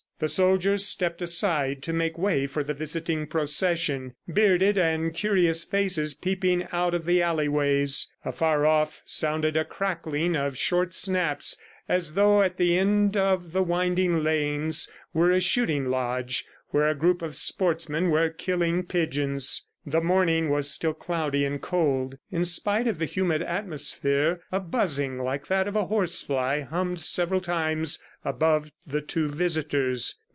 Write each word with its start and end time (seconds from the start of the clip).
The 0.21 0.27
soldiers 0.27 0.85
stepped 0.85 1.19
aside 1.23 1.81
to 1.81 1.93
make 1.93 2.15
way 2.15 2.45
for 2.45 2.63
the 2.63 2.75
visiting 2.75 3.25
procession, 3.25 4.13
bearded 4.31 4.77
and 4.77 5.15
curious 5.15 5.63
faces 5.63 6.13
peeping 6.13 6.67
out 6.71 6.93
of 6.93 7.05
the 7.05 7.23
alleyways. 7.23 8.07
Afar 8.23 8.63
off 8.67 9.01
sounded 9.03 9.57
a 9.57 9.65
crackling 9.65 10.35
of 10.37 10.59
short 10.59 10.93
snaps 10.93 11.57
as 11.89 12.13
though 12.13 12.43
at 12.43 12.57
the 12.57 12.77
end 12.77 13.17
of 13.17 13.51
the 13.51 13.63
winding 13.63 14.21
lanes 14.21 14.87
were 15.11 15.31
a 15.31 15.39
shooting 15.41 15.87
lodge 15.87 16.45
where 16.69 16.87
a 16.87 16.93
group 16.93 17.23
of 17.23 17.35
sportsmen 17.35 18.11
were 18.11 18.29
killing 18.29 18.83
pigeons. 18.83 19.65
The 19.83 19.99
morning 20.01 20.51
was 20.51 20.69
still 20.69 20.93
cloudy 20.93 21.43
and 21.43 21.59
cold. 21.59 22.19
In 22.29 22.45
spite 22.45 22.85
of 22.85 22.99
the 22.99 23.05
humid 23.05 23.41
atmosphere, 23.41 24.41
a 24.51 24.59
buzzing 24.59 25.17
like 25.17 25.47
that 25.47 25.67
of 25.67 25.75
a 25.75 25.85
horsefly, 25.85 26.59
hummed 26.61 26.99
several 26.99 27.41
times 27.41 27.97
above 28.23 28.71
the 28.85 29.01
two 29.01 29.27
visitors. 29.27 30.15